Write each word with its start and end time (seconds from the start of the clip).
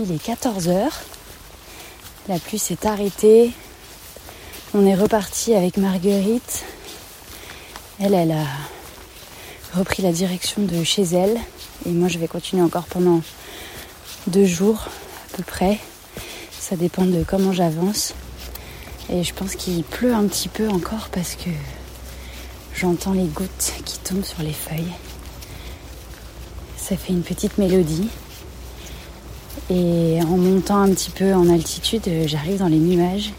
Il 0.00 0.12
est 0.12 0.24
14h. 0.24 0.90
La 2.28 2.38
pluie 2.38 2.60
s'est 2.60 2.86
arrêtée. 2.86 3.50
On 4.72 4.86
est 4.86 4.94
reparti 4.94 5.54
avec 5.54 5.76
Marguerite. 5.76 6.64
Elle, 7.98 8.14
elle 8.14 8.30
a 8.30 8.46
repris 9.74 10.04
la 10.04 10.12
direction 10.12 10.62
de 10.62 10.84
chez 10.84 11.02
elle. 11.02 11.36
Et 11.84 11.90
moi, 11.90 12.06
je 12.06 12.18
vais 12.18 12.28
continuer 12.28 12.62
encore 12.62 12.84
pendant 12.84 13.22
deux 14.28 14.44
jours 14.44 14.86
à 15.32 15.36
peu 15.36 15.42
près. 15.42 15.80
Ça 16.52 16.76
dépend 16.76 17.04
de 17.04 17.24
comment 17.24 17.52
j'avance. 17.52 18.14
Et 19.10 19.24
je 19.24 19.34
pense 19.34 19.56
qu'il 19.56 19.82
pleut 19.82 20.14
un 20.14 20.28
petit 20.28 20.48
peu 20.48 20.68
encore 20.68 21.08
parce 21.10 21.34
que 21.34 21.50
j'entends 22.72 23.14
les 23.14 23.26
gouttes 23.26 23.72
qui 23.84 23.98
tombent 23.98 24.24
sur 24.24 24.42
les 24.44 24.52
feuilles. 24.52 24.92
Ça 26.76 26.96
fait 26.96 27.12
une 27.12 27.22
petite 27.22 27.58
mélodie. 27.58 28.10
Et 29.70 30.18
en 30.22 30.36
montant 30.36 30.78
un 30.78 30.88
petit 30.90 31.10
peu 31.10 31.34
en 31.34 31.50
altitude, 31.50 32.08
j'arrive 32.26 32.58
dans 32.58 32.68
les 32.68 32.78
nuages. 32.78 33.32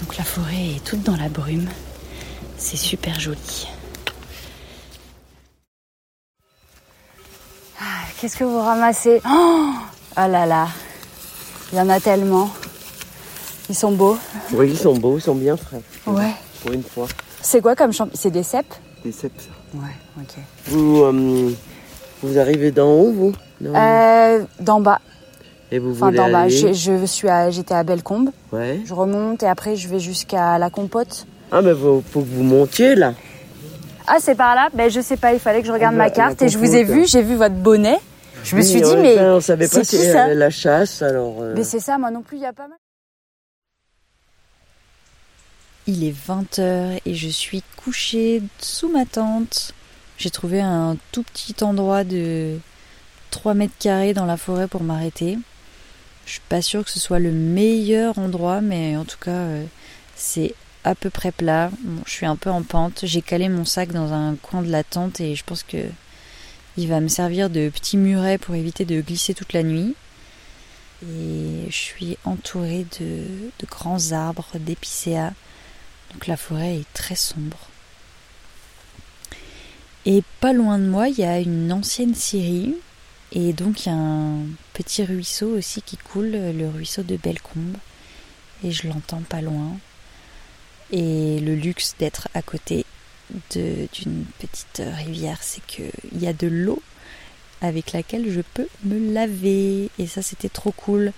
Donc 0.00 0.16
la 0.18 0.24
forêt 0.24 0.76
est 0.76 0.84
toute 0.84 1.02
dans 1.02 1.16
la 1.16 1.28
brume. 1.28 1.68
C'est 2.58 2.76
super 2.76 3.18
joli. 3.18 3.66
Ah, 7.80 7.84
Qu'est-ce 8.20 8.36
que 8.36 8.44
vous 8.44 8.60
ramassez? 8.60 9.20
Oh 9.28 9.70
Ah 10.16 10.28
là 10.28 10.44
là 10.44 10.68
Il 11.72 11.78
y 11.78 11.80
en 11.80 11.88
a 11.88 11.98
tellement. 11.98 12.50
Ils 13.70 13.74
sont 13.74 13.92
beaux. 13.92 14.18
Oui, 14.52 14.68
ils 14.70 14.78
sont 14.78 14.94
beaux, 14.98 15.16
ils 15.16 15.22
sont 15.22 15.34
bien 15.34 15.56
frais. 15.56 15.80
Ouais. 16.06 16.32
Pour 16.62 16.72
une 16.72 16.82
fois. 16.82 17.08
C'est 17.40 17.62
quoi 17.62 17.74
comme 17.74 17.92
champ? 17.92 18.08
C'est 18.12 18.30
des 18.30 18.42
cèpes? 18.42 18.74
Des 19.02 19.12
cèpes. 19.12 19.40
Ouais, 19.74 19.96
ok. 20.18 20.34
Vous, 20.66 21.02
euh, 21.02 21.50
vous 22.22 22.38
arrivez 22.38 22.70
d'en 22.70 22.88
haut, 22.92 23.12
vous? 23.12 23.32
Euh, 23.64 24.44
d'en 24.60 24.80
bas. 24.80 25.00
Et 25.72 25.78
vous 25.78 25.90
Enfin, 25.92 26.06
voulez 26.10 26.18
aller 26.20 26.74
Je, 26.74 26.98
je 27.00 27.06
suis 27.06 27.28
à, 27.28 27.50
j'étais 27.50 27.74
à 27.74 27.82
Bellecombe. 27.82 28.30
Ouais. 28.52 28.80
Je 28.84 28.92
remonte 28.94 29.42
et 29.42 29.46
après 29.48 29.74
je 29.74 29.88
vais 29.88 29.98
jusqu'à 29.98 30.58
la 30.58 30.70
compote. 30.70 31.26
Ah, 31.50 31.62
mais 31.62 31.72
faut, 31.74 32.02
faut 32.12 32.20
que 32.20 32.28
vous 32.28 32.42
montiez, 32.44 32.94
là. 32.94 33.14
Ah, 34.06 34.16
c'est 34.20 34.34
par 34.34 34.54
là? 34.54 34.68
Ben, 34.74 34.90
je 34.90 35.00
sais 35.00 35.16
pas, 35.16 35.32
il 35.32 35.40
fallait 35.40 35.60
que 35.62 35.66
je 35.66 35.72
regarde 35.72 35.94
Ah, 35.94 35.98
ma 35.98 36.04
la- 36.04 36.10
carte 36.10 36.42
et 36.42 36.48
je 36.48 36.58
vous 36.58 36.74
ai 36.74 36.84
vu, 36.84 37.06
j'ai 37.06 37.22
vu 37.22 37.34
votre 37.36 37.54
bonnet. 37.54 37.98
Je 38.44 38.56
me 38.56 38.60
Oui, 38.60 38.66
suis 38.66 38.80
dit, 38.80 38.86
ouais, 38.90 39.02
mais. 39.02 39.16
ben, 39.16 39.32
on 39.34 39.40
savait 39.40 39.68
pas 39.68 39.76
c'est 39.84 39.86
qu'il 39.86 39.98
qui 40.00 40.06
y 40.06 40.10
ça? 40.12 40.24
avait 40.24 40.34
la 40.34 40.50
chasse, 40.50 41.00
alors... 41.02 41.36
euh, 41.40 41.54
Mais 41.56 41.62
c'est 41.64 41.78
ça, 41.80 41.96
moi 41.98 42.10
non 42.10 42.22
plus, 42.22 42.36
il 42.38 42.42
y 42.42 42.46
a 42.46 42.52
pas 42.52 42.68
mal. 42.68 42.76
Il 45.86 46.04
est 46.04 46.14
20h 46.28 47.00
et 47.06 47.14
je 47.14 47.28
suis 47.28 47.62
couchée 47.76 48.42
sous 48.60 48.88
ma 48.90 49.04
tente. 49.04 49.72
J'ai 50.16 50.30
trouvé 50.30 50.60
un 50.60 50.96
tout 51.10 51.22
petit 51.24 51.56
endroit 51.64 52.04
de 52.04 52.56
3 53.30 53.54
mètres 53.54 53.74
carrés 53.80 54.14
dans 54.14 54.26
la 54.26 54.36
forêt 54.36 54.68
pour 54.68 54.82
m'arrêter. 54.82 55.38
Je 56.26 56.32
suis 56.32 56.40
pas 56.48 56.62
sûre 56.62 56.84
que 56.84 56.90
ce 56.90 57.00
soit 57.00 57.18
le 57.18 57.32
meilleur 57.32 58.18
endroit, 58.18 58.60
mais 58.60 58.96
en 58.96 59.04
tout 59.04 59.18
cas, 59.18 59.30
euh, 59.30 59.64
c'est 60.14 60.54
à 60.84 60.94
peu 60.94 61.10
près 61.10 61.32
plat. 61.32 61.70
Je 62.06 62.10
suis 62.10 62.26
un 62.26 62.36
peu 62.36 62.50
en 62.50 62.62
pente. 62.62 63.00
J'ai 63.04 63.22
calé 63.22 63.48
mon 63.48 63.64
sac 63.64 63.92
dans 63.92 64.12
un 64.12 64.36
coin 64.36 64.62
de 64.62 64.70
la 64.70 64.84
tente 64.84 65.20
et 65.20 65.34
je 65.34 65.44
pense 65.44 65.62
que 65.62 65.78
il 66.76 66.88
va 66.88 67.00
me 67.00 67.08
servir 67.08 67.50
de 67.50 67.68
petit 67.68 67.96
muret 67.98 68.38
pour 68.38 68.54
éviter 68.54 68.84
de 68.84 69.00
glisser 69.00 69.34
toute 69.34 69.52
la 69.52 69.62
nuit. 69.62 69.94
Et 71.02 71.66
je 71.68 71.76
suis 71.76 72.16
entourée 72.24 72.86
de, 73.00 73.24
de 73.58 73.66
grands 73.66 74.12
arbres 74.12 74.52
d'épicéas. 74.54 75.32
Donc 76.12 76.26
la 76.26 76.36
forêt 76.36 76.76
est 76.76 76.92
très 76.94 77.16
sombre. 77.16 77.68
Et 80.04 80.22
pas 80.40 80.52
loin 80.52 80.78
de 80.78 80.86
moi, 80.86 81.08
il 81.08 81.18
y 81.18 81.24
a 81.24 81.38
une 81.38 81.72
ancienne 81.72 82.14
scierie. 82.14 82.74
Et 83.34 83.52
donc 83.52 83.86
il 83.86 83.88
y 83.88 83.92
a 83.92 83.96
un 83.96 84.44
petit 84.74 85.04
ruisseau 85.04 85.56
aussi 85.56 85.80
qui 85.82 85.96
coule, 85.96 86.32
le 86.32 86.68
ruisseau 86.68 87.02
de 87.02 87.16
Bellecombe. 87.16 87.76
Et 88.64 88.70
je 88.70 88.86
l'entends 88.86 89.22
pas 89.22 89.40
loin. 89.40 89.76
Et 90.90 91.40
le 91.40 91.54
luxe 91.54 91.94
d'être 91.98 92.28
à 92.34 92.42
côté 92.42 92.84
d'une 93.54 94.24
petite 94.38 94.82
rivière, 94.96 95.38
c'est 95.40 95.64
qu'il 95.66 96.20
y 96.20 96.26
a 96.26 96.34
de 96.34 96.46
l'eau 96.46 96.82
avec 97.62 97.92
laquelle 97.92 98.30
je 98.30 98.42
peux 98.54 98.68
me 98.84 99.12
laver. 99.12 99.88
Et 99.98 100.06
ça, 100.06 100.20
c'était 100.20 100.48
trop 100.50 100.72
cool. 100.72 101.12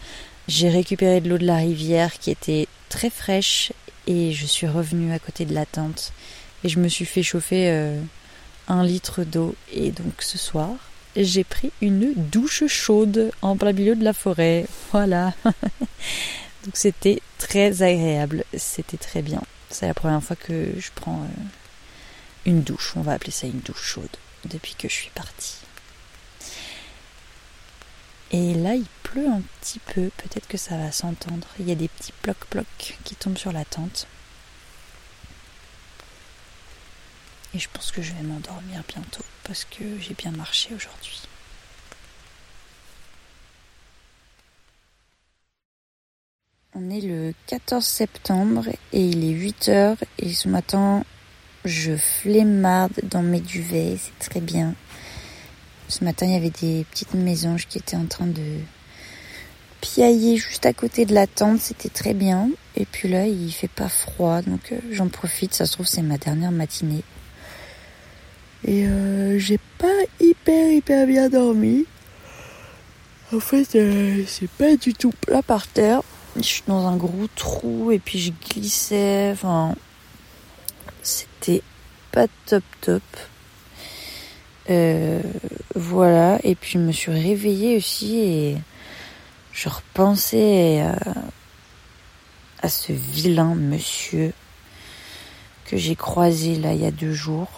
J'ai 0.46 0.68
récupéré 0.68 1.20
de 1.20 1.28
l'eau 1.28 1.38
de 1.38 1.46
la 1.46 1.56
rivière 1.56 2.18
qui 2.18 2.30
était 2.30 2.68
très 2.88 3.10
fraîche 3.10 3.72
et 4.06 4.32
je 4.32 4.46
suis 4.46 4.68
revenue 4.68 5.12
à 5.12 5.18
côté 5.18 5.46
de 5.46 5.54
la 5.54 5.66
tente. 5.66 6.12
Et 6.62 6.68
je 6.68 6.78
me 6.78 6.88
suis 6.88 7.06
fait 7.06 7.22
chauffer 7.22 7.70
euh, 7.70 8.00
un 8.68 8.84
litre 8.84 9.24
d'eau. 9.24 9.54
Et 9.72 9.90
donc 9.90 10.20
ce 10.20 10.38
soir, 10.38 10.76
j'ai 11.16 11.44
pris 11.44 11.70
une 11.80 12.12
douche 12.14 12.66
chaude 12.66 13.30
en 13.42 13.56
plein 13.56 13.72
milieu 13.72 13.94
de 13.94 14.04
la 14.04 14.12
forêt. 14.12 14.66
Voilà. 14.92 15.32
donc 15.44 16.74
c'était 16.74 17.20
très 17.38 17.82
agréable. 17.82 18.44
C'était 18.56 18.96
très 18.96 19.22
bien. 19.22 19.42
C'est 19.70 19.86
la 19.86 19.94
première 19.94 20.22
fois 20.22 20.36
que 20.36 20.68
je 20.78 20.90
prends 20.94 21.22
euh, 21.22 21.42
une 22.46 22.62
douche. 22.62 22.94
On 22.96 23.02
va 23.02 23.12
appeler 23.12 23.32
ça 23.32 23.46
une 23.46 23.60
douche 23.60 23.82
chaude 23.82 24.16
depuis 24.44 24.74
que 24.74 24.88
je 24.88 24.94
suis 24.94 25.10
partie. 25.10 25.56
Et 28.30 28.54
là, 28.54 28.74
il 28.74 28.86
pleut 29.04 29.28
un 29.28 29.42
petit 29.60 29.78
peu. 29.78 30.10
Peut-être 30.16 30.48
que 30.48 30.56
ça 30.56 30.76
va 30.76 30.90
s'entendre. 30.90 31.46
Il 31.60 31.68
y 31.68 31.72
a 31.72 31.76
des 31.76 31.88
petits 31.88 32.12
blocs-blocs 32.22 32.98
qui 33.04 33.14
tombent 33.14 33.38
sur 33.38 33.52
la 33.52 33.64
tente. 33.64 34.08
Et 37.54 37.58
je 37.60 37.68
pense 37.72 37.92
que 37.92 38.02
je 38.02 38.12
vais 38.14 38.22
m'endormir 38.22 38.82
bientôt 38.88 39.24
parce 39.44 39.64
que 39.64 39.84
j'ai 40.00 40.14
bien 40.14 40.32
marché 40.32 40.74
aujourd'hui. 40.74 41.22
On 46.74 46.90
est 46.90 47.00
le 47.00 47.32
14 47.46 47.84
septembre 47.84 48.64
et 48.92 49.04
il 49.04 49.24
est 49.24 49.32
8 49.32 49.68
heures 49.68 49.96
et 50.18 50.34
ce 50.34 50.48
matin 50.48 51.04
je 51.64 51.96
flemmarde 51.96 53.00
dans 53.04 53.22
mes 53.22 53.40
duvets, 53.40 53.96
c'est 54.02 54.18
très 54.18 54.40
bien. 54.40 54.74
Ce 55.86 56.02
matin 56.02 56.26
il 56.26 56.32
y 56.32 56.36
avait 56.36 56.50
des 56.50 56.84
petites 56.90 57.14
mésanges 57.14 57.68
qui 57.68 57.78
étaient 57.78 57.96
en 57.96 58.06
train 58.06 58.26
de 58.26 58.58
piailler 59.80 60.38
juste 60.38 60.66
à 60.66 60.72
côté 60.72 61.06
de 61.06 61.14
la 61.14 61.28
tente, 61.28 61.60
c'était 61.60 61.88
très 61.88 62.14
bien. 62.14 62.50
Et 62.74 62.84
puis 62.84 63.08
là 63.08 63.28
il 63.28 63.52
fait 63.52 63.68
pas 63.68 63.88
froid 63.88 64.42
donc 64.42 64.72
euh, 64.72 64.80
j'en 64.90 65.06
profite, 65.06 65.54
ça 65.54 65.66
se 65.66 65.72
trouve 65.72 65.86
c'est 65.86 66.02
ma 66.02 66.18
dernière 66.18 66.50
matinée. 66.50 67.04
Et 68.66 68.86
euh, 68.86 69.38
j'ai 69.38 69.58
pas 69.78 70.00
hyper 70.20 70.70
hyper 70.72 71.06
bien 71.06 71.28
dormi. 71.28 71.84
En 73.32 73.40
fait, 73.40 73.74
euh, 73.74 74.24
c'est 74.26 74.50
pas 74.50 74.76
du 74.76 74.94
tout 74.94 75.12
plat 75.20 75.42
par 75.42 75.66
terre. 75.66 76.02
Je 76.36 76.42
suis 76.42 76.62
dans 76.66 76.86
un 76.86 76.96
gros 76.96 77.26
trou 77.36 77.92
et 77.92 77.98
puis 77.98 78.18
je 78.18 78.32
glissais. 78.50 79.30
Enfin, 79.32 79.74
c'était 81.02 81.62
pas 82.10 82.26
top 82.46 82.64
top. 82.80 83.02
Euh, 84.70 85.20
voilà. 85.74 86.38
Et 86.42 86.54
puis 86.54 86.72
je 86.72 86.78
me 86.78 86.92
suis 86.92 87.12
réveillée 87.12 87.76
aussi 87.76 88.18
et 88.18 88.56
je 89.52 89.68
repensais 89.68 90.80
à, 90.80 90.96
à 92.62 92.68
ce 92.70 92.92
vilain 92.92 93.54
monsieur 93.54 94.32
que 95.66 95.76
j'ai 95.76 95.96
croisé 95.96 96.56
là 96.56 96.72
il 96.72 96.80
y 96.80 96.86
a 96.86 96.90
deux 96.90 97.12
jours. 97.12 97.50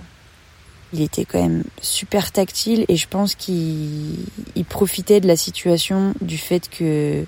Il 0.92 1.02
était 1.02 1.24
quand 1.24 1.41
même 1.42 1.64
super 1.82 2.32
tactile 2.32 2.84
et 2.88 2.97
je 2.97 3.08
pense 3.08 3.34
qu'il 3.34 4.16
il 4.54 4.64
profitait 4.64 5.20
de 5.20 5.26
la 5.26 5.36
situation 5.36 6.14
du 6.20 6.38
fait 6.38 6.69
que 6.70 7.24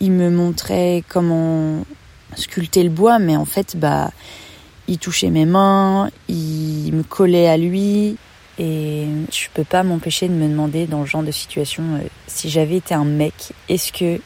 il 0.00 0.12
me 0.12 0.30
montrait 0.30 1.02
comment 1.08 1.84
sculpter 2.36 2.82
le 2.82 2.90
bois, 2.90 3.18
mais 3.18 3.36
en 3.36 3.44
fait, 3.44 3.76
bah, 3.76 4.12
il 4.86 4.98
touchait 4.98 5.30
mes 5.30 5.44
mains, 5.44 6.10
il 6.28 6.92
me 6.92 7.02
collait 7.02 7.48
à 7.48 7.56
lui, 7.56 8.16
et 8.58 9.06
je 9.32 9.48
peux 9.54 9.64
pas 9.64 9.82
m'empêcher 9.82 10.28
de 10.28 10.34
me 10.34 10.48
demander 10.48 10.86
dans 10.86 11.04
ce 11.04 11.10
genre 11.10 11.22
de 11.22 11.30
situation 11.30 11.82
euh, 11.94 12.06
si 12.26 12.50
j'avais 12.50 12.76
été 12.76 12.94
un 12.94 13.04
mec, 13.04 13.34
est-ce 13.68 13.92
que 13.92 14.20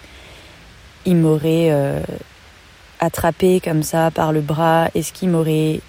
il 1.05 1.17
m'aurait 1.17 1.71
euh, 1.71 2.01
attrapé 3.01 3.61
comme 3.61 3.83
ça 3.83 4.11
par 4.11 4.33
le 4.33 4.41
bras, 4.41 4.89
est-ce 4.95 5.13
qu'il 5.13 5.31
m'aurait 5.31 5.81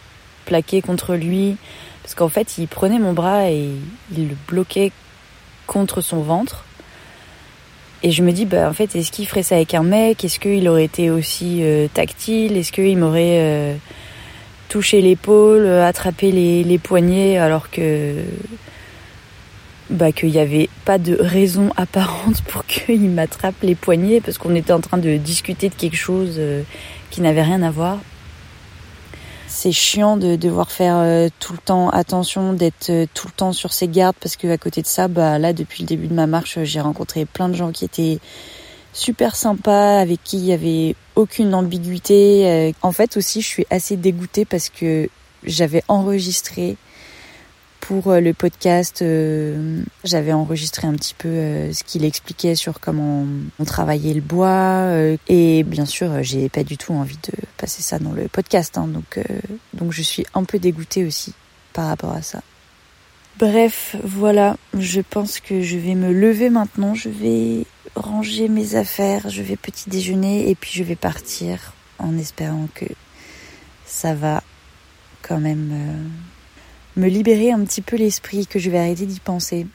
plaqué 0.46 0.82
contre 0.82 1.16
lui, 1.16 1.56
parce 2.04 2.16
qu'en 2.16 2.30
fait, 2.30 2.58
il 2.58 2.68
prenait 2.68 3.00
mon 3.00 3.14
bras 3.14 3.50
et 3.50 3.70
il 4.16 4.28
le 4.28 4.36
bloquait 4.48 4.92
contre 5.66 6.02
son 6.02 6.22
ventre. 6.22 6.66
Et 8.04 8.12
je 8.12 8.22
me 8.22 8.34
dis, 8.34 8.46
bah, 8.46 8.70
en 8.70 8.74
fait, 8.74 8.94
est-ce 8.98 9.12
qu'il 9.12 9.26
ferait 9.26 9.44
ça 9.44 9.56
avec 9.56 9.74
un 9.74 9.84
mec? 9.84 10.26
Est-ce 10.26 10.38
qu'il 10.38 10.68
aurait 10.68 10.84
été 10.84 11.10
aussi 11.10 11.60
euh, 11.64 11.88
tactile? 11.94 12.58
Est-ce 12.58 12.74
qu'il 12.74 12.98
m'aurait 12.98 13.40
euh, 13.40 13.76
touché 14.68 15.02
l'épaule, 15.02 15.66
attrapé 15.66 16.32
les, 16.32 16.64
les 16.66 16.78
poignets? 16.78 17.38
Alors 17.38 17.72
que. 17.72 18.16
Bah, 19.90 20.12
qu'il 20.12 20.32
n'y 20.32 20.40
avait 20.40 20.70
pas 20.86 20.98
de 20.98 21.16
raison 21.20 21.70
apparente 21.78 22.42
pour 22.44 22.66
qu'il 22.66 23.10
m'attrape 23.10 23.56
les 23.62 23.76
poignets 23.76 24.22
parce 24.22 24.38
qu'on 24.38 24.56
était 24.56 24.74
en 24.74 24.80
train 24.82 24.98
de 24.98 25.18
discuter 25.18 25.70
de 25.70 25.76
quelque 25.76 25.98
chose 25.98 26.36
euh, 26.38 26.64
qui 27.10 27.22
n'avait 27.22 27.44
rien 27.44 27.62
à 27.62 27.72
voir. 27.72 28.00
C'est 29.54 29.72
chiant 29.72 30.18
de 30.18 30.36
devoir 30.36 30.72
faire 30.72 30.96
euh, 30.98 31.30
tout 31.40 31.54
le 31.54 31.60
temps 31.60 31.90
attention, 31.90 32.54
d'être 32.54 32.90
euh, 32.90 33.06
tout 33.14 33.28
le 33.28 33.34
temps 33.34 33.54
sur 33.54 33.72
ses 33.72 33.88
gardes 33.88 34.16
parce 34.20 34.36
que 34.36 34.48
à 34.48 34.58
côté 34.58 34.82
de 34.82 34.88
ça, 34.88 35.08
bah 35.08 35.38
là 35.38 35.54
depuis 35.54 35.84
le 35.84 35.88
début 35.88 36.08
de 36.08 36.14
ma 36.16 36.26
marche, 36.26 36.58
j'ai 36.64 36.82
rencontré 36.82 37.26
plein 37.26 37.50
de 37.50 37.54
gens 37.54 37.72
qui 37.72 37.86
étaient 37.86 38.20
super 38.94 39.36
sympas, 39.36 40.00
avec 40.00 40.24
qui 40.24 40.38
il 40.38 40.46
y 40.46 40.54
avait 40.54 40.96
aucune 41.16 41.54
ambiguïté. 41.54 42.50
Euh, 42.50 42.72
en 42.82 42.92
fait 42.92 43.16
aussi, 43.16 43.42
je 43.42 43.48
suis 43.48 43.66
assez 43.70 43.96
dégoûtée 43.96 44.44
parce 44.44 44.70
que 44.70 45.08
j'avais 45.44 45.84
enregistré 45.88 46.76
pour 47.84 48.12
euh, 48.12 48.22
le 48.22 48.34
podcast, 48.34 49.02
euh, 49.02 49.82
j'avais 50.06 50.32
enregistré 50.32 50.88
un 50.88 50.94
petit 50.94 51.14
peu 51.14 51.28
euh, 51.28 51.74
ce 51.74 51.84
qu'il 51.84 52.06
expliquait 52.06 52.56
sur 52.56 52.80
comment 52.80 53.26
on 53.60 53.66
travaillait 53.66 54.14
le 54.14 54.22
bois. 54.22 54.88
et 55.28 55.64
bien 55.64 55.86
sûr, 55.86 56.24
j'ai 56.24 56.48
pas 56.48 56.64
du 56.64 56.78
tout 56.78 56.94
envie 56.94 57.18
de 57.18 57.34
passer 57.58 57.82
ça 57.82 58.00
dans 58.00 58.14
le 58.14 58.30
podcast. 58.30 58.78
Hein, 58.78 58.88
donc, 58.88 59.20
donc 59.74 59.92
je 59.92 60.02
suis 60.02 60.26
un 60.34 60.46
peu 60.46 60.60
dégoûtée 60.60 61.06
aussi 61.06 61.34
par 61.74 61.88
rapport 61.88 62.12
à 62.12 62.22
ça. 62.22 62.42
Bref, 63.38 63.98
voilà, 64.02 64.56
je 64.80 65.02
pense 65.02 65.42
que 65.42 65.62
je 65.62 65.78
vais 65.78 65.96
me 65.96 66.14
lever 66.14 66.50
maintenant, 66.50 66.96
je 66.96 67.10
vais 67.10 67.66
ranger 67.96 68.48
mes 68.48 68.76
affaires, 68.76 69.30
je 69.30 69.42
vais 69.42 69.58
petit 69.58 69.90
déjeuner 69.90 70.50
et 70.50 70.56
puis 70.56 70.72
je 70.74 70.84
vais 70.84 70.96
partir 70.96 71.74
en 72.00 72.18
espérant 72.18 72.68
que 72.74 72.86
ça 73.86 74.16
va 74.16 74.42
quand 75.22 75.40
même 75.40 76.12
me 76.96 77.08
libérer 77.08 77.52
un 77.52 77.64
petit 77.64 77.82
peu 77.82 77.96
l'esprit, 77.96 78.46
que 78.46 78.60
je 78.60 78.70
vais 78.70 78.78
arrêter 78.78 79.06
d'y 79.06 79.20
penser. 79.20 79.68